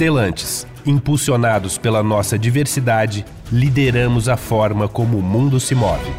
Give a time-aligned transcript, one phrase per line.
[0.00, 3.22] Estelantes, impulsionados pela nossa diversidade,
[3.52, 6.10] lideramos a forma como o mundo se move.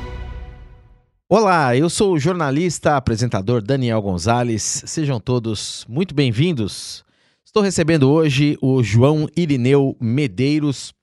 [1.28, 4.84] Olá, eu sou o jornalista, apresentador Daniel Gonzalez.
[4.86, 7.04] Sejam todos muito bem-vindos.
[7.44, 10.94] Estou recebendo hoje o João Irineu Medeiros.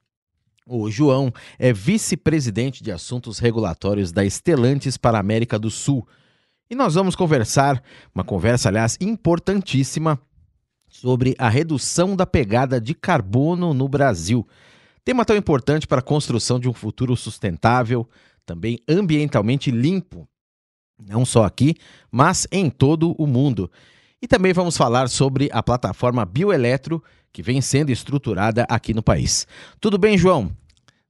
[0.65, 6.07] O João é vice-presidente de assuntos regulatórios da Estelantes para a América do Sul.
[6.71, 7.83] E nós vamos conversar,
[8.15, 10.21] uma conversa, aliás, importantíssima,
[10.89, 14.47] sobre a redução da pegada de carbono no Brasil.
[15.05, 18.09] Tema tão importante para a construção de um futuro sustentável,
[18.45, 20.29] também ambientalmente limpo,
[20.99, 21.75] não só aqui,
[22.11, 23.71] mas em todo o mundo.
[24.21, 27.03] E também vamos falar sobre a plataforma Bioeletro,
[27.33, 29.47] que vem sendo estruturada aqui no país.
[29.81, 30.51] Tudo bem, João?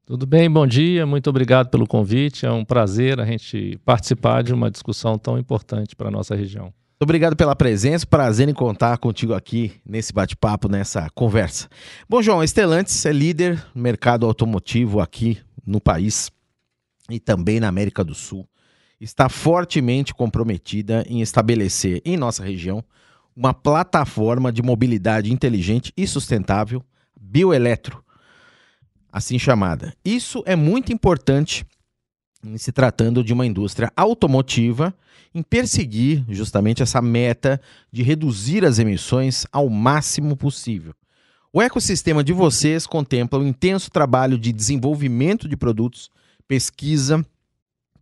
[0.05, 2.47] Tudo bem, bom dia, muito obrigado pelo convite.
[2.47, 6.73] É um prazer a gente participar de uma discussão tão importante para a nossa região.
[7.01, 11.69] Obrigado pela presença, prazer em contar contigo aqui nesse bate-papo, nessa conversa.
[12.09, 16.29] Bom, João, a Stellantis é líder no mercado automotivo aqui no país
[17.09, 18.49] e também na América do Sul.
[19.01, 22.83] Está fortemente comprometida em estabelecer em nossa região
[23.37, 26.85] uma plataforma de mobilidade inteligente e sustentável,
[27.17, 28.03] bioeletro,
[29.13, 29.95] assim chamada.
[30.05, 31.65] Isso é muito importante
[32.45, 34.93] em se tratando de uma indústria automotiva
[35.35, 37.61] em perseguir justamente essa meta
[37.93, 40.95] de reduzir as emissões ao máximo possível.
[41.53, 46.11] O ecossistema de vocês contempla um intenso trabalho de desenvolvimento de produtos,
[46.47, 47.25] pesquisa,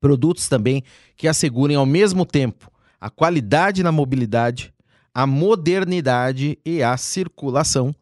[0.00, 0.82] produtos também
[1.16, 4.72] que assegurem ao mesmo tempo a qualidade na mobilidade,
[5.14, 7.94] a modernidade e a circulação,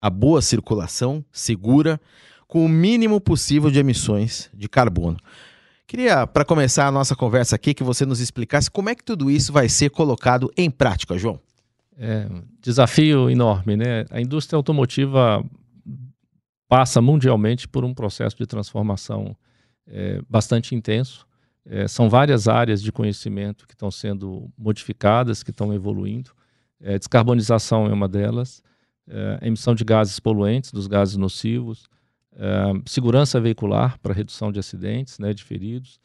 [0.00, 2.00] a boa circulação segura,
[2.46, 5.18] com o mínimo possível de emissões de carbono.
[5.86, 9.30] Queria, para começar a nossa conversa aqui, que você nos explicasse como é que tudo
[9.30, 11.38] isso vai ser colocado em prática, João.
[11.96, 12.26] É
[12.60, 14.04] desafio enorme, né?
[14.10, 15.44] A indústria automotiva
[16.66, 19.36] passa mundialmente por um processo de transformação
[19.86, 21.26] é, bastante intenso.
[21.66, 26.30] É, são várias áreas de conhecimento que estão sendo modificadas, que estão evoluindo.
[26.80, 28.62] É, descarbonização é uma delas,
[29.08, 31.86] é, emissão de gases poluentes, dos gases nocivos,
[32.86, 36.00] segurança veicular para redução de acidentes, né, de feridos.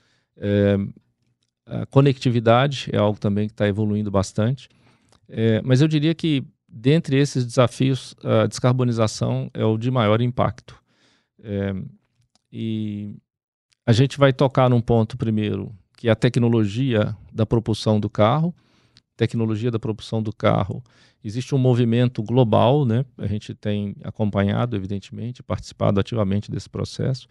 [1.66, 4.68] A conectividade é algo também que está evoluindo bastante.
[5.28, 10.76] É, mas eu diria que, dentre esses desafios, a descarbonização é o de maior impacto.
[11.44, 11.74] É,
[12.52, 13.16] e
[13.86, 18.54] a gente vai tocar num ponto primeiro, que é a tecnologia da propulsão do carro.
[19.16, 20.82] Tecnologia da propulsão do carro
[21.24, 23.06] Existe um movimento global, né?
[23.18, 27.28] A gente tem acompanhado, evidentemente, participado ativamente desse processo,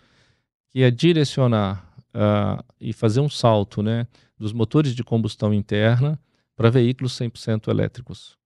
[0.71, 4.07] que é direcionar uh, e fazer um salto, né,
[4.39, 6.21] dos motores de combustão interna
[6.55, 8.37] para veículos 100% elétricos.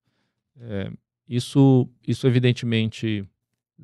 [0.61, 0.91] É,
[1.27, 3.27] isso, isso evidentemente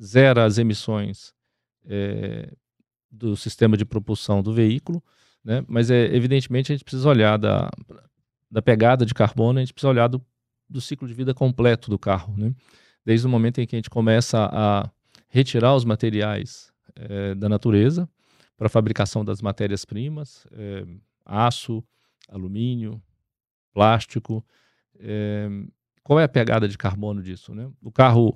[0.01, 1.33] zera as emissões
[1.85, 2.53] é,
[3.11, 5.03] do sistema de propulsão do veículo,
[5.43, 5.65] né?
[5.67, 7.69] Mas é evidentemente a gente precisa olhar da,
[8.51, 10.23] da pegada de carbono, a gente precisa olhar do
[10.69, 12.53] do ciclo de vida completo do carro, né?
[13.05, 14.89] Desde o momento em que a gente começa a
[15.29, 18.09] retirar os materiais é, da natureza
[18.57, 20.85] para a fabricação das matérias-primas, é,
[21.25, 21.83] aço,
[22.27, 23.01] alumínio,
[23.73, 24.45] plástico.
[24.99, 25.47] É,
[26.03, 27.53] qual é a pegada de carbono disso?
[27.53, 27.71] Né?
[27.81, 28.35] O carro,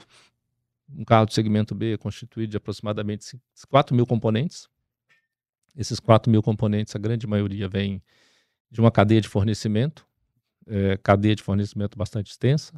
[0.90, 3.40] um carro do segmento B é constituído de aproximadamente
[3.70, 4.70] 4 mil componentes.
[5.76, 8.02] Esses 4 mil componentes, a grande maioria vem
[8.70, 10.06] de uma cadeia de fornecimento,
[10.68, 12.74] é, cadeia de fornecimento bastante extensa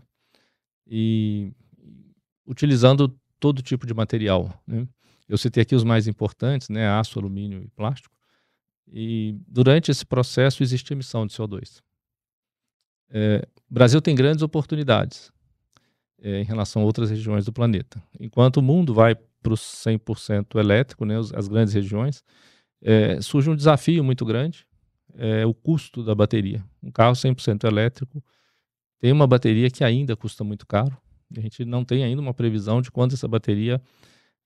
[0.88, 1.52] e
[2.46, 4.62] utilizando todo tipo de material.
[4.66, 4.88] Né?
[5.28, 8.14] Eu citei aqui os mais importantes, né, aço, alumínio e plástico.
[8.88, 11.82] E durante esse processo existe emissão de CO2.
[13.10, 15.32] É, o Brasil tem grandes oportunidades
[16.22, 18.02] é, em relação a outras regiões do planeta.
[18.20, 22.24] Enquanto o mundo vai para o 100% elétrico, né, as grandes regiões,
[22.82, 24.68] é, surge um desafio muito grande
[25.18, 26.64] é o custo da bateria.
[26.84, 28.24] Um carro 100% elétrico
[29.00, 30.98] tem uma bateria que ainda custa muito caro.
[31.36, 33.82] A gente não tem ainda uma previsão de quando essa bateria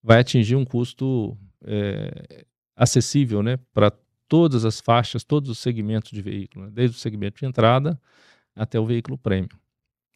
[0.02, 2.46] vai atingir um custo é,
[2.76, 3.92] acessível né, para
[4.28, 8.00] todas as faixas, todos os segmentos de veículo, né, desde o segmento de entrada
[8.56, 9.50] até o veículo premium.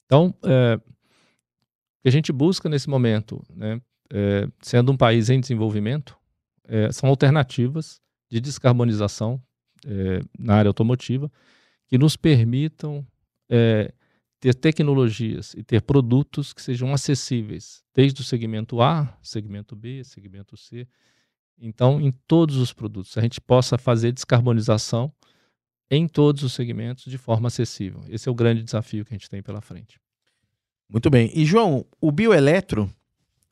[0.05, 3.81] Então, é, o que a gente busca nesse momento, né,
[4.11, 6.17] é, sendo um país em desenvolvimento,
[6.65, 9.41] é, são alternativas de descarbonização
[9.85, 11.31] é, na área automotiva
[11.87, 13.05] que nos permitam
[13.49, 13.93] é,
[14.39, 20.57] ter tecnologias e ter produtos que sejam acessíveis, desde o segmento A, segmento B, segmento
[20.57, 20.87] C.
[21.57, 25.13] Então, em todos os produtos, a gente possa fazer descarbonização
[25.89, 28.01] em todos os segmentos de forma acessível.
[28.09, 29.99] Esse é o grande desafio que a gente tem pela frente.
[30.89, 31.31] Muito bem.
[31.33, 32.89] E, João, o bioeletro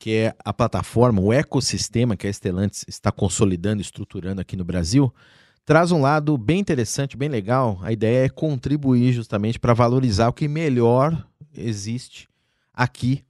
[0.02, 5.14] que é a plataforma, o ecossistema que a Stellantis está consolidando estruturando aqui no Brasil,
[5.64, 7.78] traz um lado bem interessante, bem legal.
[7.82, 12.28] A ideia é contribuir justamente para valorizar o que melhor existe
[12.72, 13.24] aqui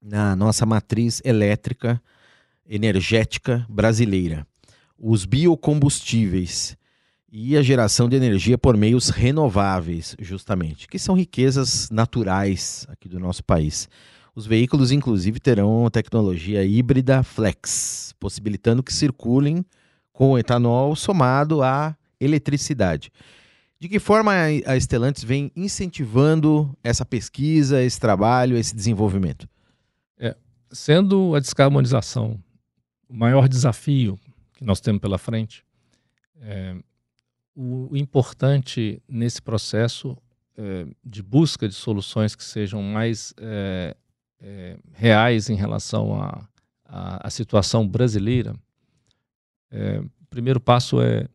[0.00, 2.00] na nossa matriz elétrica
[2.68, 4.46] energética brasileira.
[4.98, 6.76] Os biocombustíveis
[7.30, 13.20] e a geração de energia por meios renováveis, justamente, que são riquezas naturais aqui do
[13.20, 13.88] nosso país.
[14.34, 19.64] Os veículos, inclusive, terão tecnologia híbrida flex, possibilitando que circulem
[20.18, 23.12] com etanol somado à eletricidade.
[23.78, 24.32] De que forma
[24.66, 29.48] a Stellantis vem incentivando essa pesquisa, esse trabalho, esse desenvolvimento?
[30.18, 30.36] É,
[30.72, 32.36] sendo a descarbonização
[33.08, 34.18] o maior desafio
[34.54, 35.64] que nós temos pela frente,
[36.40, 36.74] é,
[37.54, 40.18] o importante nesse processo
[40.56, 43.96] é, de busca de soluções que sejam mais é,
[44.40, 46.20] é, reais em relação
[46.84, 48.56] à situação brasileira,
[49.70, 51.28] é, o primeiro passo é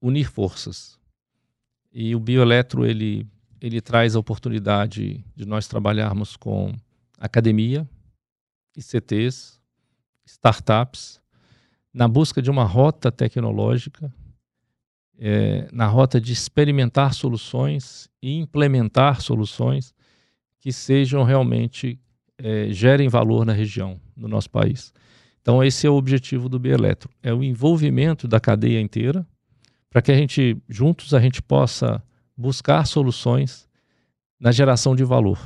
[0.00, 0.98] unir forças.
[1.92, 3.26] E o bioeletro ele,
[3.60, 6.74] ele traz a oportunidade de nós trabalharmos com
[7.18, 7.88] academia,
[8.76, 9.60] ICTs,
[10.26, 11.20] startups,
[11.92, 14.12] na busca de uma rota tecnológica,
[15.18, 19.94] é, na rota de experimentar soluções e implementar soluções
[20.58, 22.00] que sejam realmente
[22.36, 24.92] é, gerem valor na região, no nosso país.
[25.44, 29.26] Então esse é o objetivo do Bieletro, é o envolvimento da cadeia inteira
[29.90, 32.02] para que a gente juntos a gente possa
[32.34, 33.68] buscar soluções
[34.40, 35.38] na geração de valor.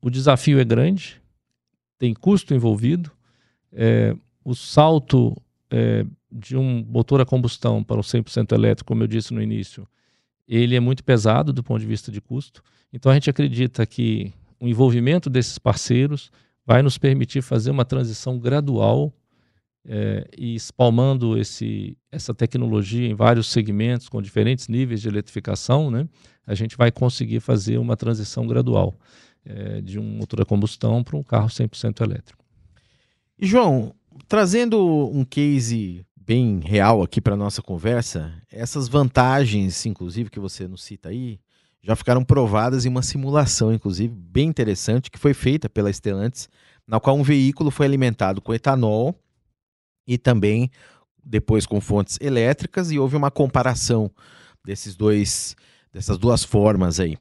[0.00, 1.20] O desafio é grande,
[1.98, 3.10] tem custo envolvido.
[3.72, 5.36] É, o salto
[5.68, 9.84] é, de um motor a combustão para um 100% elétrico, como eu disse no início,
[10.46, 12.62] ele é muito pesado do ponto de vista de custo.
[12.92, 16.30] Então a gente acredita que o envolvimento desses parceiros
[16.68, 19.10] vai nos permitir fazer uma transição gradual
[19.86, 26.06] é, e espalmando esse, essa tecnologia em vários segmentos com diferentes níveis de eletrificação, né,
[26.46, 28.94] a gente vai conseguir fazer uma transição gradual
[29.46, 32.44] é, de um motor a combustão para um carro 100% elétrico.
[33.38, 33.94] E João,
[34.28, 40.84] trazendo um case bem real aqui para nossa conversa, essas vantagens, inclusive que você nos
[40.84, 41.40] cita aí,
[41.82, 46.48] já ficaram provadas em uma simulação, inclusive, bem interessante, que foi feita pela Stellantis,
[46.86, 49.14] na qual um veículo foi alimentado com etanol
[50.06, 50.70] e também
[51.22, 54.10] depois com fontes elétricas e houve uma comparação
[54.64, 55.54] desses dois
[55.92, 57.16] dessas duas formas aí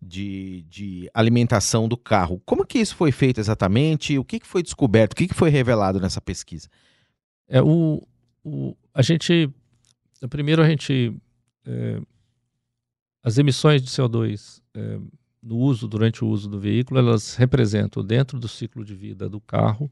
[0.00, 2.40] de, de alimentação do carro.
[2.44, 4.18] Como que isso foi feito exatamente?
[4.18, 5.12] O que, que foi descoberto?
[5.12, 6.68] O que, que foi revelado nessa pesquisa?
[7.48, 8.02] É, o,
[8.44, 9.50] o, a gente,
[10.30, 11.14] primeiro a gente
[11.66, 12.00] é,
[13.28, 14.98] as emissões de CO2 é,
[15.42, 19.38] no uso, durante o uso do veículo, elas representam, dentro do ciclo de vida do
[19.38, 19.90] carro,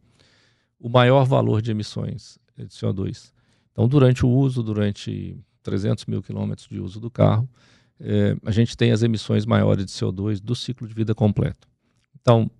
[0.80, 3.32] o maior valor de emissões de CO2.
[3.70, 7.46] Então, durante o uso, durante 300 mil quilômetros de uso do carro,
[8.00, 11.68] é, a gente tem as emissões maiores de CO2 do ciclo de vida completo.
[12.18, 12.50] Então,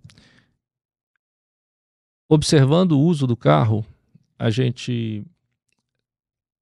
[2.29, 3.85] observando o uso do carro,
[4.39, 5.25] a gente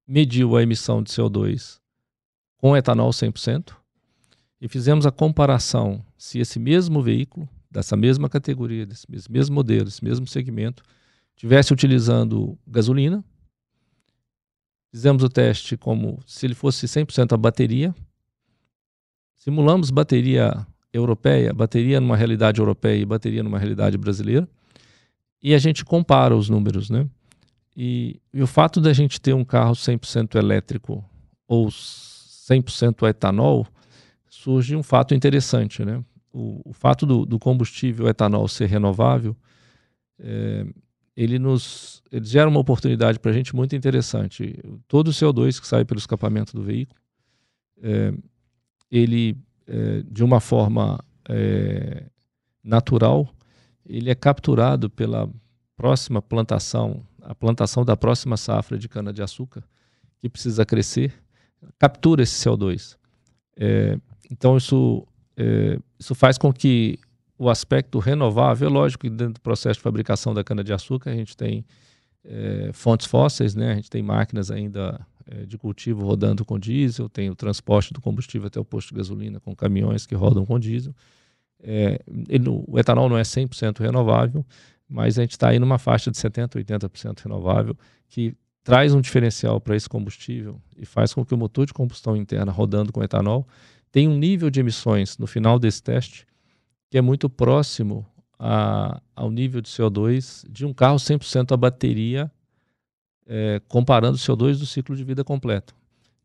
[0.07, 1.81] mediu a emissão de CO2
[2.57, 3.75] com etanol 100%,
[4.65, 10.03] e fizemos a comparação se esse mesmo veículo, dessa mesma categoria, desse mesmo modelo, desse
[10.03, 10.81] mesmo segmento,
[11.35, 13.23] tivesse utilizando gasolina.
[14.91, 17.93] Fizemos o teste como se ele fosse 100% a bateria.
[19.35, 24.49] Simulamos bateria europeia, bateria numa realidade europeia e bateria numa realidade brasileira.
[25.43, 27.07] E a gente compara os números, né?
[27.77, 31.07] E, e o fato da gente ter um carro 100% elétrico
[31.47, 33.67] ou 100% etanol
[34.45, 36.03] surge um fato interessante, né?
[36.31, 39.35] O, o fato do, do, combustível etanol ser renovável,
[40.19, 40.67] é,
[41.17, 44.53] ele nos ele gera uma oportunidade para a gente muito interessante.
[44.87, 46.99] Todo o CO2 que sai pelo escapamento do veículo,
[47.81, 48.13] é,
[48.91, 49.35] ele
[49.65, 51.03] é, de uma forma
[52.63, 53.27] natural,
[53.83, 55.27] ele é capturado pela
[55.75, 59.63] próxima plantação, a plantação da próxima safra de cana de açúcar
[60.19, 61.11] que precisa crescer,
[61.79, 62.95] captura esse CO2.
[63.57, 63.97] É,
[64.31, 65.05] então, isso,
[65.37, 66.99] é, isso faz com que
[67.37, 71.65] o aspecto renovável, é lógico dentro do processo de fabricação da cana-de-açúcar a gente tem
[72.23, 73.73] é, fontes fósseis, né?
[73.73, 78.01] a gente tem máquinas ainda é, de cultivo rodando com diesel, tem o transporte do
[78.01, 80.95] combustível até o posto de gasolina com caminhões que rodam com diesel.
[81.61, 84.45] É, ele, o etanol não é 100% renovável,
[84.87, 87.75] mas a gente está aí numa faixa de 70%, 80% renovável,
[88.07, 92.15] que traz um diferencial para esse combustível e faz com que o motor de combustão
[92.15, 93.47] interna rodando com etanol
[93.95, 96.27] tem um nível de emissões no final desse teste
[96.89, 98.05] que é muito próximo
[98.37, 102.29] a, ao nível de CO2 de um carro 100% a bateria,
[103.25, 105.73] é, comparando o CO2 do ciclo de vida completo.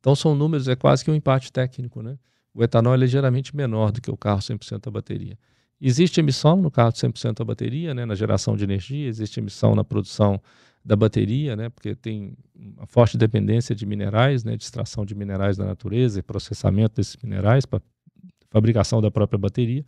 [0.01, 2.03] Então são números, é quase que um empate técnico.
[2.03, 2.19] Né?
[2.53, 5.39] O etanol é ligeiramente menor do que o carro 100% a bateria.
[5.81, 9.85] Existe emissão no carro 100% a bateria, né, na geração de energia, existe emissão na
[9.85, 10.43] produção
[10.85, 15.57] da bateria, né, porque tem uma forte dependência de minerais, né, de extração de minerais
[15.57, 17.81] da natureza e processamento desses minerais para
[18.51, 19.85] fabricação da própria bateria.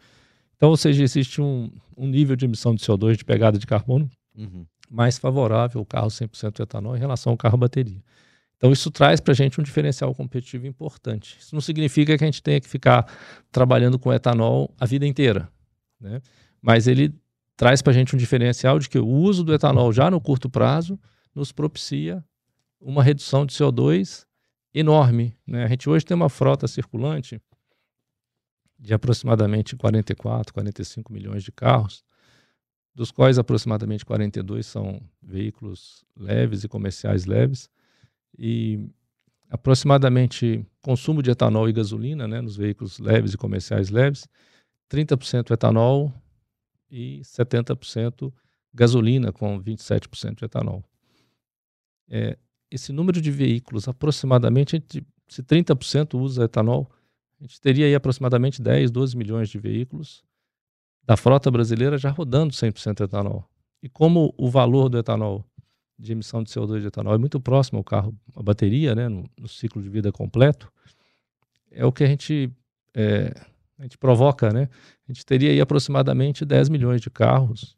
[0.56, 4.08] Então, ou seja, existe um, um nível de emissão de CO2, de pegada de carbono,
[4.36, 4.64] uhum.
[4.88, 8.00] mais favorável ao carro 100% etanol em relação ao carro bateria.
[8.56, 11.36] Então, isso traz para a gente um diferencial competitivo importante.
[11.40, 13.12] Isso não significa que a gente tenha que ficar
[13.50, 15.48] trabalhando com etanol a vida inteira,
[16.00, 16.22] né?
[16.62, 17.12] mas ele
[17.62, 20.50] traz para a gente um diferencial de que o uso do etanol já no curto
[20.50, 20.98] prazo
[21.32, 22.24] nos propicia
[22.80, 24.26] uma redução de CO2
[24.74, 25.36] enorme.
[25.46, 25.62] Né?
[25.62, 27.40] A gente hoje tem uma frota circulante
[28.76, 32.02] de aproximadamente 44, 45 milhões de carros,
[32.92, 37.70] dos quais aproximadamente 42 são veículos leves e comerciais leves,
[38.36, 38.90] e
[39.48, 44.26] aproximadamente consumo de etanol e gasolina né, nos veículos leves e comerciais leves,
[44.90, 46.12] 30% etanol
[46.92, 48.30] e 70%
[48.74, 50.84] gasolina, com 27% de etanol.
[52.08, 52.38] É,
[52.70, 54.84] esse número de veículos, aproximadamente,
[55.26, 56.90] se 30% usa etanol,
[57.40, 60.22] a gente teria aí aproximadamente 10, 12 milhões de veículos
[61.04, 63.48] da frota brasileira já rodando 100% etanol.
[63.82, 65.44] E como o valor do etanol,
[65.98, 69.28] de emissão de CO2 de etanol, é muito próximo ao carro, a bateria, né, no,
[69.38, 70.72] no ciclo de vida completo,
[71.70, 72.52] é o que a gente,
[72.94, 73.34] é,
[73.82, 74.68] a gente provoca, né?
[75.08, 77.76] A gente teria aí aproximadamente 10 milhões de carros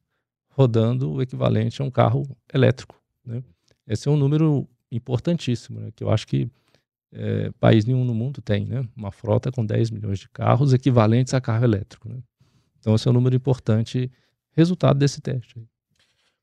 [0.50, 3.42] rodando o equivalente a um carro elétrico, né?
[3.86, 6.48] Esse é um número importantíssimo, né, que eu acho que
[7.12, 8.86] é, país nenhum no mundo tem, né?
[8.94, 12.08] Uma frota com 10 milhões de carros equivalentes a carro elétrico.
[12.08, 12.18] Né?
[12.78, 14.10] Então, esse é um número importante,
[14.52, 15.56] resultado desse teste.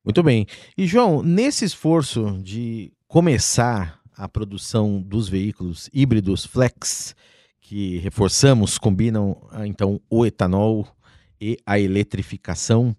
[0.03, 0.47] Muito bem.
[0.75, 7.15] E, João, nesse esforço de começar a produção dos veículos híbridos flex,
[7.71, 10.85] que reforçamos, combinam ah, então o etanol
[11.39, 12.93] e a eletrificação,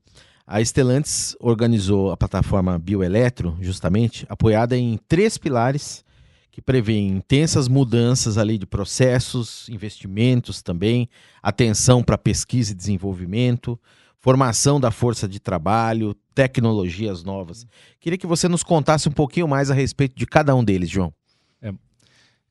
[0.47, 6.03] a Stellantis organizou a plataforma Bioeletro, justamente, apoiada em três pilares
[6.51, 11.07] que prevê intensas mudanças ali de processos, investimentos também,
[11.43, 13.79] atenção para pesquisa e desenvolvimento,
[14.21, 17.67] formação da força de trabalho, tecnologias novas.
[18.01, 21.13] Queria que você nos contasse um pouquinho mais a respeito de cada um deles, João.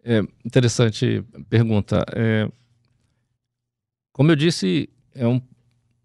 [0.04, 2.04] É, interessante pergunta.
[2.14, 2.50] É,
[4.12, 5.42] como eu disse, é um,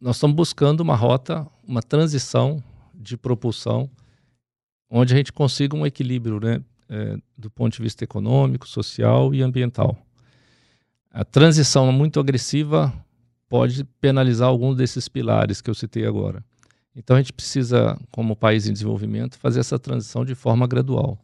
[0.00, 2.62] nós estamos buscando uma rota, uma transição
[2.94, 3.90] de propulsão
[4.88, 6.62] onde a gente consiga um equilíbrio, né?
[6.88, 9.96] é, do ponto de vista econômico, social e ambiental.
[11.10, 12.92] A transição muito agressiva
[13.48, 16.44] pode penalizar algum desses pilares que eu citei agora.
[16.94, 21.18] Então a gente precisa, como país em desenvolvimento, fazer essa transição de forma gradual.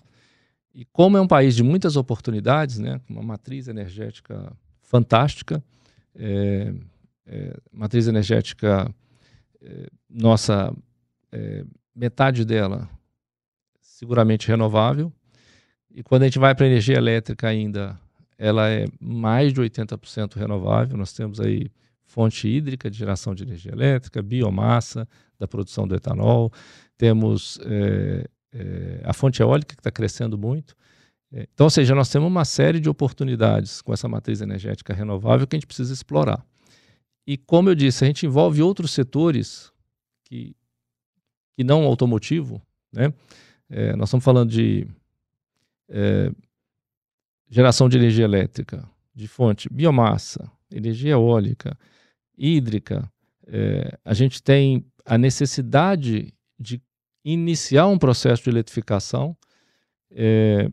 [0.74, 5.62] E como é um país de muitas oportunidades, né, uma matriz energética fantástica,
[6.14, 6.72] é,
[7.26, 8.92] é, matriz energética,
[9.60, 10.74] é, nossa,
[11.30, 11.64] é,
[11.94, 12.88] metade dela
[13.80, 15.12] seguramente renovável,
[15.94, 17.98] e quando a gente vai para a energia elétrica ainda,
[18.38, 20.96] ela é mais de 80% renovável.
[20.96, 21.70] Nós temos aí
[22.04, 25.06] fonte hídrica de geração de energia elétrica, biomassa
[25.38, 26.52] da produção do etanol,
[26.96, 30.76] temos é, é, a fonte eólica que está crescendo muito.
[31.32, 35.46] É, então, ou seja, nós temos uma série de oportunidades com essa matriz energética renovável
[35.46, 36.44] que a gente precisa explorar.
[37.26, 39.72] E como eu disse, a gente envolve outros setores
[40.24, 40.54] que,
[41.56, 42.60] que não automotivo,
[42.92, 43.12] né?
[43.70, 44.86] É, nós estamos falando de
[45.88, 46.30] é,
[47.48, 51.78] geração de energia elétrica de fonte biomassa, energia eólica,
[52.36, 53.10] hídrica,
[53.46, 56.80] é, a gente tem a necessidade de
[57.24, 59.36] iniciar um processo de eletrificação.
[60.10, 60.68] É,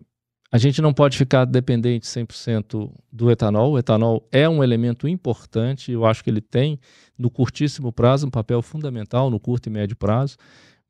[0.52, 3.74] a gente não pode ficar dependente 100% do etanol.
[3.74, 6.80] O etanol é um elemento importante, eu acho que ele tem,
[7.18, 10.38] no curtíssimo prazo, um papel fundamental, no curto e médio prazo,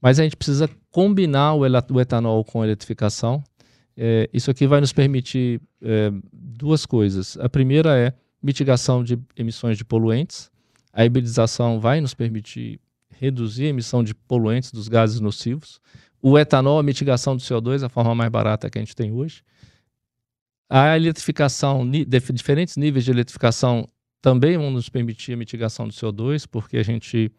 [0.02, 1.66] mas a gente precisa combinar o
[2.00, 3.44] etanol com a eletrificação.
[3.98, 7.38] É, isso aqui vai nos permitir é, duas coisas.
[7.38, 10.50] A primeira é mitigação de emissões de poluentes.
[10.94, 12.80] A hibridização vai nos permitir
[13.20, 15.80] reduzir a emissão de poluentes dos gases nocivos.
[16.22, 19.44] O etanol, a mitigação do CO2, a forma mais barata que a gente tem hoje.
[20.70, 21.90] A eletrificação,
[22.34, 23.88] diferentes níveis de eletrificação
[24.22, 27.32] também vão nos permitir a mitigação do CO2, porque a gente,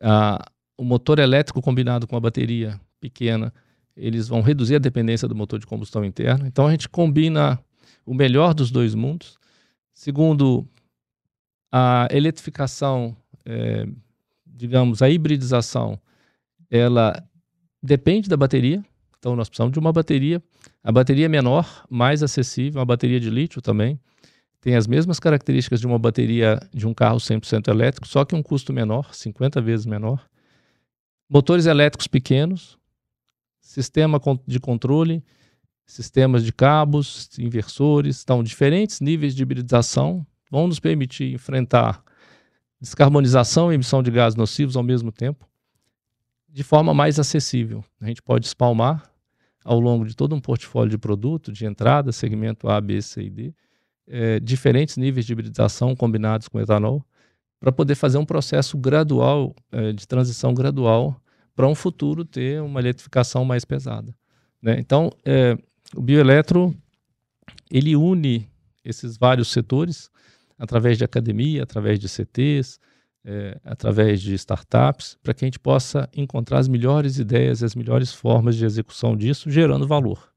[0.00, 0.44] a,
[0.76, 3.52] o motor elétrico combinado com a bateria pequena
[3.96, 6.46] eles vão reduzir a dependência do motor de combustão interno.
[6.46, 7.60] Então a gente combina
[8.04, 9.38] o melhor dos dois mundos.
[9.92, 10.66] Segundo,
[11.70, 13.86] a eletrificação é,
[14.54, 15.98] digamos, a hibridização,
[16.70, 17.22] ela
[17.82, 18.84] depende da bateria.
[19.18, 20.42] Então, nós precisamos de uma bateria.
[20.82, 23.98] A bateria é menor, mais acessível, uma bateria de lítio também.
[24.60, 28.42] Tem as mesmas características de uma bateria de um carro 100% elétrico, só que um
[28.42, 30.26] custo menor, 50 vezes menor.
[31.28, 32.78] Motores elétricos pequenos,
[33.60, 35.22] sistema de controle,
[35.86, 42.03] sistemas de cabos, inversores, então diferentes níveis de hibridização vão nos permitir enfrentar
[42.84, 45.48] descarbonização e emissão de gases nocivos ao mesmo tempo,
[46.48, 47.82] de forma mais acessível.
[48.00, 49.10] A gente pode espalmar
[49.64, 53.30] ao longo de todo um portfólio de produto, de entrada, segmento A, B, C e
[53.30, 53.54] D,
[54.06, 57.02] é, diferentes níveis de hibridização combinados com etanol,
[57.58, 61.18] para poder fazer um processo gradual, é, de transição gradual,
[61.56, 64.14] para um futuro ter uma eletrificação mais pesada.
[64.60, 64.76] Né?
[64.78, 65.56] Então, é,
[65.96, 66.76] o bioeletro,
[67.70, 68.46] ele une
[68.84, 70.10] esses vários setores,
[70.58, 72.78] através de academia, através de CTs,
[73.24, 77.74] é, através de startups, para que a gente possa encontrar as melhores ideias e as
[77.74, 80.32] melhores formas de execução disso, gerando valor.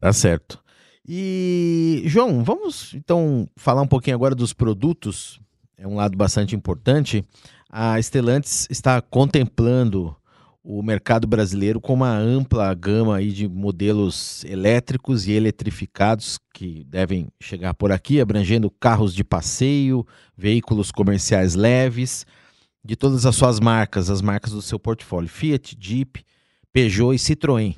[0.00, 0.62] Tá certo.
[1.06, 5.38] E, João, vamos então falar um pouquinho agora dos produtos.
[5.76, 7.24] É um lado bastante importante.
[7.68, 10.16] A Stellantis está contemplando
[10.66, 17.28] o mercado brasileiro com uma ampla gama aí de modelos elétricos e eletrificados que devem
[17.38, 22.24] chegar por aqui, abrangendo carros de passeio, veículos comerciais leves,
[22.82, 26.24] de todas as suas marcas, as marcas do seu portfólio, Fiat, Jeep,
[26.72, 27.76] Peugeot e Citroën.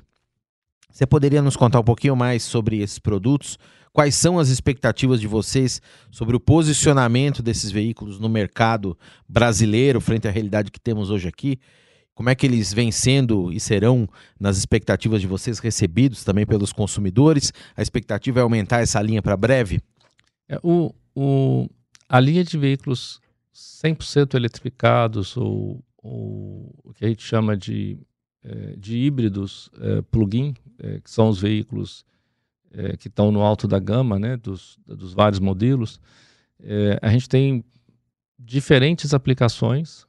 [0.88, 3.58] Você poderia nos contar um pouquinho mais sobre esses produtos?
[3.92, 8.96] Quais são as expectativas de vocês sobre o posicionamento desses veículos no mercado
[9.28, 11.58] brasileiro frente à realidade que temos hoje aqui?
[12.16, 14.08] Como é que eles vêm sendo e serão,
[14.40, 17.52] nas expectativas de vocês, recebidos também pelos consumidores?
[17.76, 19.82] A expectativa é aumentar essa linha para breve?
[20.48, 21.68] É, o, o,
[22.08, 23.20] a linha de veículos
[23.54, 27.98] 100% eletrificados, ou, ou, o que a gente chama de,
[28.42, 32.02] é, de híbridos é, plug-in, é, que são os veículos
[32.72, 36.00] é, que estão no alto da gama, né, dos, dos vários modelos,
[36.62, 37.62] é, a gente tem
[38.38, 40.06] diferentes aplicações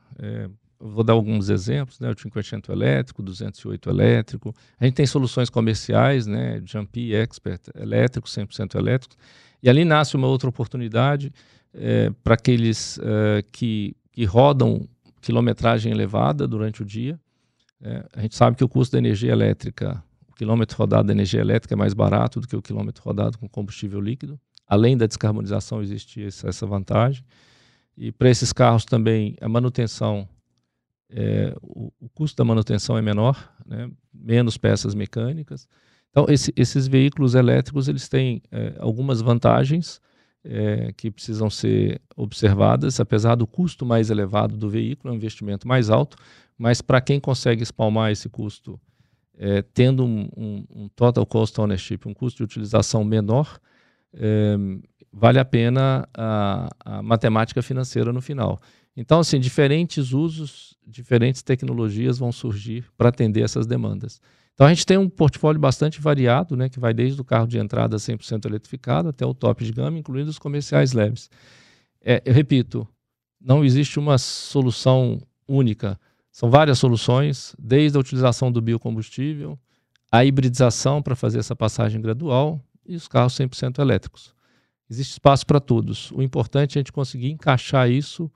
[0.80, 2.12] vou dar alguns exemplos, né?
[2.12, 4.54] O 500 elétrico, 208 elétrico.
[4.80, 6.62] A gente tem soluções comerciais, né?
[6.64, 9.16] Jumpy, Expert elétrico, 100% elétrico.
[9.62, 11.34] E ali nasce uma outra oportunidade
[11.74, 14.88] é, para aqueles é, que, que rodam
[15.22, 17.20] quilometragem elevada durante o dia.
[17.82, 21.42] É, a gente sabe que o custo da energia elétrica, o quilômetro rodado da energia
[21.42, 24.40] elétrica é mais barato do que o quilômetro rodado com combustível líquido.
[24.68, 27.24] Além da descarbonização, existe essa vantagem.
[27.96, 30.28] E para esses carros também, a manutenção
[31.10, 33.90] é, o, o, custo da manutenção é menor, né?
[34.14, 35.68] menos peças mecânicas.
[36.10, 40.02] Então, esse, esses veículos elétricos eles têm é, algumas vantagens
[40.44, 45.68] é, que precisam ser observadas, apesar do custo mais elevado do veículo, é um investimento
[45.68, 46.18] mais alto,
[46.58, 48.80] mas para quem consegue espalmar esse custo,
[49.38, 53.60] é, tendo um, um, um, total cost ownership, um custo de utilização menor,
[54.14, 54.56] é,
[55.12, 58.60] vale a pena a, a matemática financeira no final.
[58.98, 64.20] Então, assim, diferentes usos, diferentes tecnologias vão surgir para atender essas demandas.
[64.56, 67.60] Então, a gente tem um portfólio bastante variado, né, que vai desde o carro de
[67.60, 71.30] entrada 100% eletrificado até o top de gama, incluindo os comerciais leves.
[72.04, 72.88] É, eu repito,
[73.40, 76.00] não existe uma solução única.
[76.32, 79.60] São várias soluções, desde a utilização do biocombustível,
[80.12, 84.34] a hibridização para fazer essa passagem gradual e os carros 100% elétricos.
[84.90, 86.12] Existe espaço para todos.
[86.12, 88.32] O importante é a gente conseguir encaixar isso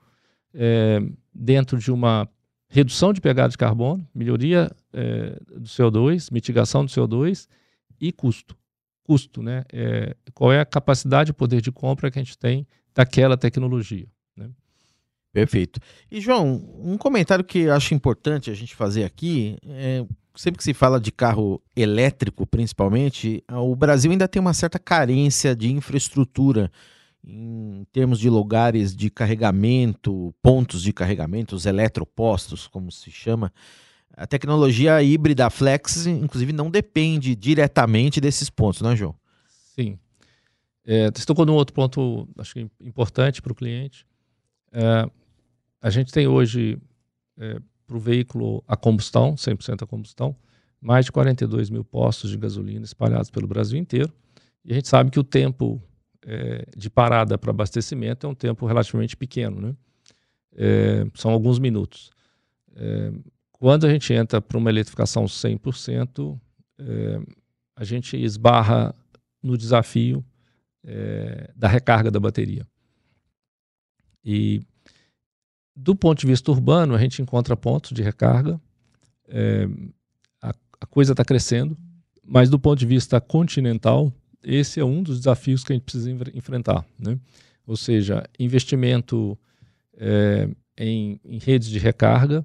[0.54, 1.00] é,
[1.34, 2.28] dentro de uma
[2.68, 7.46] redução de pegada de carbono, melhoria é, do CO2, mitigação do CO2
[8.00, 8.56] e custo.
[9.04, 9.64] Custo, né?
[9.72, 14.06] É, qual é a capacidade e poder de compra que a gente tem daquela tecnologia.
[14.36, 14.48] Né?
[15.32, 15.80] Perfeito.
[16.10, 20.74] E, João, um comentário que acho importante a gente fazer aqui é sempre que se
[20.74, 26.70] fala de carro elétrico, principalmente, o Brasil ainda tem uma certa carência de infraestrutura
[27.24, 33.52] em termos de lugares de carregamento, pontos de carregamento, os eletropostos, como se chama,
[34.14, 39.14] a tecnologia híbrida Flex, inclusive, não depende diretamente desses pontos, não é, João?
[39.74, 39.98] Sim.
[40.84, 44.04] É, você tocou num outro ponto, acho que importante para o cliente.
[44.72, 45.08] É,
[45.80, 46.78] a gente tem hoje,
[47.38, 50.36] é, para o veículo a combustão, 100% a combustão,
[50.80, 54.12] mais de 42 mil postos de gasolina espalhados pelo Brasil inteiro.
[54.64, 55.80] E a gente sabe que o tempo
[56.24, 59.76] é, de parada para abastecimento é um tempo relativamente pequeno, né?
[60.54, 62.10] É, são alguns minutos.
[62.74, 63.12] É,
[63.52, 66.38] quando a gente entra para uma eletrificação 100%,
[66.78, 67.20] é,
[67.76, 68.94] a gente esbarra
[69.42, 70.24] no desafio
[70.84, 72.66] é, da recarga da bateria.
[74.24, 74.62] E
[75.74, 78.60] do ponto de vista urbano, a gente encontra pontos de recarga,
[80.42, 81.76] a, a coisa está crescendo,
[82.22, 86.10] mas do ponto de vista continental, esse é um dos desafios que a gente precisa
[86.34, 86.84] enfrentar.
[86.98, 87.18] Né?
[87.66, 89.38] Ou seja, investimento
[89.96, 92.44] é, em, em, redes de recarga.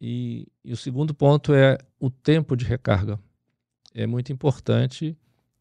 [0.00, 3.18] E, e, o segundo ponto é o tempo de recarga.
[3.94, 5.16] É muito importante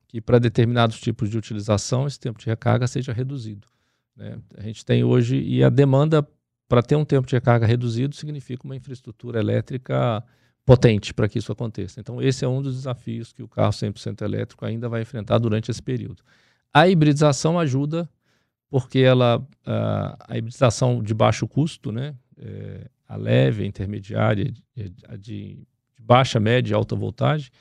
[0.08, 3.68] que para determinados tipos de utilização esse tempo de recarga seja reduzido.
[4.16, 4.38] Né?
[4.58, 6.28] A gente tem hoje, e a demanda
[6.68, 10.24] para ter um tempo de recarga reduzido significa uma infraestrutura elétrica
[10.66, 12.00] potente para que isso aconteça.
[12.00, 15.70] Então, esse é um dos desafios que o carro 100% elétrico ainda vai enfrentar durante
[15.70, 16.24] esse período.
[16.74, 18.10] A hibridização ajuda
[18.70, 24.52] porque ela a, a hibridização de baixo custo, né, é, a leve, a intermediária,
[25.08, 27.52] a de, de baixa, média e alta voltagem,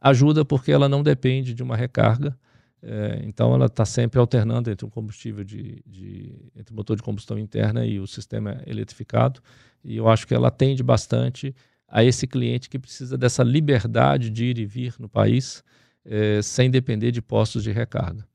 [0.00, 2.38] ajuda porque ela não depende de uma recarga.
[2.80, 7.38] É, então, ela está sempre alternando entre um combustível de, de, entre motor de combustão
[7.38, 9.40] interna e o sistema eletrificado.
[9.82, 11.54] E eu acho que ela atende bastante
[11.94, 15.62] a esse cliente que precisa dessa liberdade de ir e vir no país
[16.04, 18.26] é, sem depender de postos de recarga.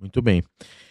[0.00, 0.42] Muito bem.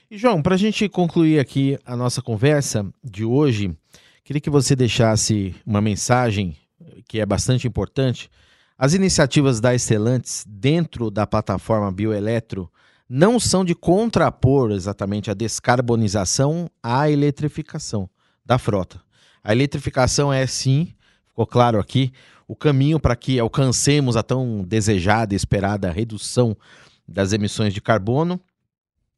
[0.09, 3.75] E João, para a gente concluir aqui a nossa conversa de hoje,
[4.23, 6.55] queria que você deixasse uma mensagem
[7.07, 8.29] que é bastante importante.
[8.77, 12.71] As iniciativas da Estelantes dentro da plataforma Bioeletro
[13.09, 18.07] não são de contrapor exatamente a descarbonização à eletrificação
[18.45, 19.01] da frota.
[19.43, 20.93] A eletrificação é sim
[21.35, 22.13] ficou claro aqui
[22.47, 26.55] o caminho para que alcancemos a tão desejada e esperada redução
[27.05, 28.39] das emissões de carbono.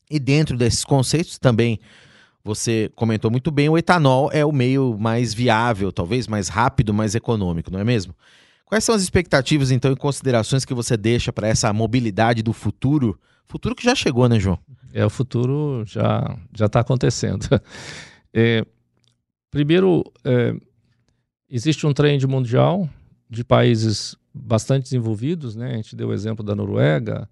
[0.10, 1.80] E dentro desses conceitos também
[2.44, 7.14] você comentou muito bem, o etanol é o meio mais viável, talvez mais rápido, mais
[7.14, 8.16] econômico, não é mesmo?
[8.66, 13.20] Quais são as expectativas, então, e considerações que você deixa para essa mobilidade do futuro?
[13.48, 14.58] Futuro que já chegou, né, João?
[14.94, 17.46] É, o futuro já já está acontecendo.
[18.40, 18.64] É,
[19.50, 20.54] primeiro, é,
[21.50, 22.90] Existe um trend mundial
[23.30, 25.72] de países bastante desenvolvidos, né?
[25.72, 27.30] A gente deu o exemplo da Noruega,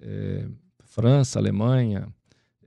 [0.00, 0.46] é,
[0.84, 2.08] França, Alemanha,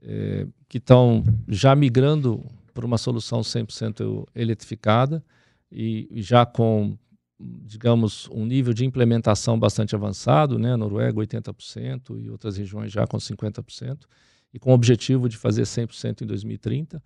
[0.00, 5.22] é, que estão já migrando para uma solução 100% eletrificada
[5.70, 6.96] e, já com,
[7.38, 10.76] digamos, um nível de implementação bastante avançado, né?
[10.76, 14.06] Noruega 80% e outras regiões já com 50%,
[14.54, 17.02] e com o objetivo de fazer 100% em 2030.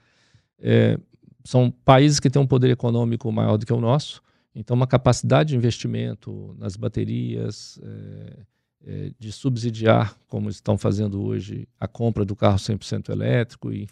[0.59, 0.99] É,
[1.47, 4.21] são países que têm um poder econômico maior do que o nosso,
[4.55, 8.37] então uma capacidade de investimento nas baterias, é,
[8.85, 13.87] é, de subsidiar, como estão fazendo hoje, a compra do carro 100% elétrico e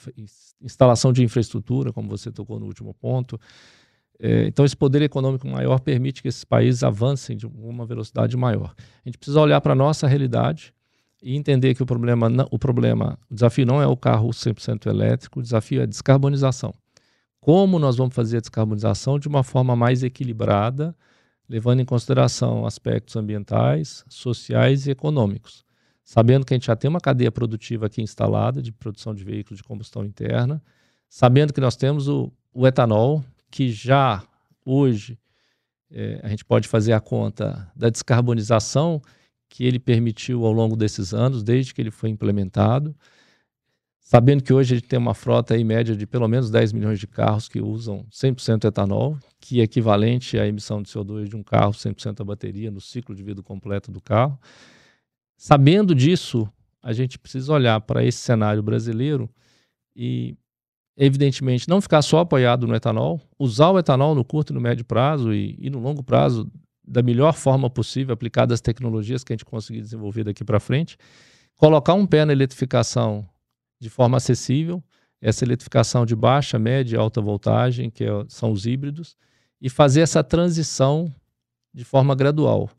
[0.60, 3.38] instalação de infraestrutura, como você tocou no último ponto.
[4.18, 8.74] É, então, esse poder econômico maior permite que esses países avancem de uma velocidade maior.
[9.04, 10.72] A gente precisa olhar para a nossa realidade
[11.22, 15.40] e entender que o problema, o problema, o desafio não é o carro 100% elétrico,
[15.40, 16.74] o desafio é a descarbonização
[17.44, 20.96] como nós vamos fazer a descarbonização de uma forma mais equilibrada,
[21.46, 25.62] levando em consideração aspectos ambientais, sociais e econômicos.
[26.02, 29.58] Sabendo que a gente já tem uma cadeia produtiva aqui instalada de produção de veículos
[29.58, 30.62] de combustão interna,
[31.06, 34.22] sabendo que nós temos o, o etanol, que já
[34.64, 35.18] hoje
[35.90, 39.02] é, a gente pode fazer a conta da descarbonização
[39.50, 42.96] que ele permitiu ao longo desses anos, desde que ele foi implementado
[44.04, 47.00] sabendo que hoje a gente tem uma frota aí média de pelo menos 10 milhões
[47.00, 51.42] de carros que usam 100% etanol, que é equivalente à emissão de CO2 de um
[51.42, 54.38] carro 100% a bateria no ciclo de vida completo do carro.
[55.38, 56.46] Sabendo disso,
[56.82, 59.28] a gente precisa olhar para esse cenário brasileiro
[59.96, 60.36] e,
[60.98, 64.84] evidentemente, não ficar só apoiado no etanol, usar o etanol no curto e no médio
[64.84, 66.46] prazo e, e no longo prazo
[66.86, 70.98] da melhor forma possível, aplicada as tecnologias que a gente conseguir desenvolver daqui para frente,
[71.56, 73.26] colocar um pé na eletrificação
[73.84, 74.82] de forma acessível,
[75.20, 79.14] essa eletrificação de baixa, média e alta voltagem, que é, são os híbridos,
[79.60, 81.14] e fazer essa transição
[81.72, 82.70] de forma gradual.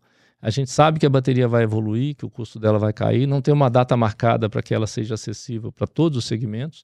[0.41, 3.39] A gente sabe que a bateria vai evoluir, que o custo dela vai cair, não
[3.39, 6.83] tem uma data marcada para que ela seja acessível para todos os segmentos,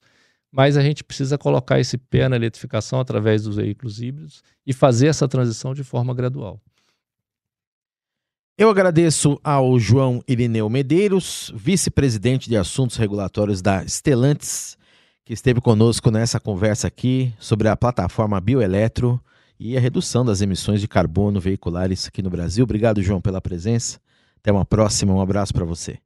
[0.52, 5.08] mas a gente precisa colocar esse pé na eletrificação através dos veículos híbridos e fazer
[5.08, 6.62] essa transição de forma gradual.
[8.62, 14.78] Eu agradeço ao João Irineu Medeiros, vice-presidente de assuntos regulatórios da Stellantis,
[15.26, 19.20] que esteve conosco nessa conversa aqui sobre a plataforma Bioeletro
[19.60, 22.64] e a redução das emissões de carbono veiculares aqui no Brasil.
[22.64, 24.00] Obrigado, João, pela presença.
[24.38, 25.98] Até uma próxima, um abraço para você.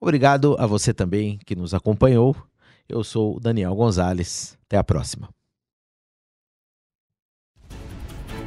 [0.00, 2.36] Obrigado a você também que nos acompanhou.
[2.88, 4.56] Eu sou Daniel Gonzalez.
[4.68, 5.28] Até a próxima.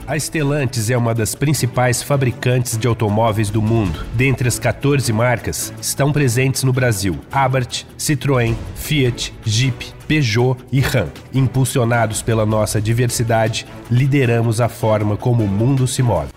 [0.07, 4.03] A Stellantis é uma das principais fabricantes de automóveis do mundo.
[4.13, 11.07] Dentre as 14 marcas, estão presentes no Brasil Abarth, Citroën, Fiat, Jeep, Peugeot e Ram.
[11.33, 16.29] Impulsionados pela nossa diversidade, lideramos a forma como o mundo se move.